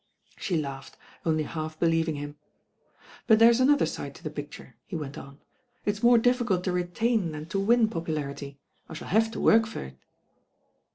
She 0.39 0.57
laughed, 0.57 0.97
only 1.27 1.43
half 1.43 1.79
believing 1.79 2.15
him. 2.15 2.35
"But 3.27 3.37
there's 3.37 3.59
another 3.59 3.85
side 3.85 4.15
to 4.15 4.23
the 4.23 4.31
picture," 4.31 4.73
he 4.87 4.95
went 4.95 5.15
on. 5.15 5.37
"It's 5.85 6.01
more 6.01 6.17
diflicult 6.17 6.63
to 6.63 6.71
retain 6.71 7.33
than 7.33 7.45
to 7.49 7.59
win 7.59 7.87
popu 7.87 8.07
larity. 8.07 8.57
I 8.89 8.95
shall 8.95 9.09
have 9.09 9.29
to 9.29 9.39
work 9.39 9.67
for 9.67 9.83
it." 9.83 9.97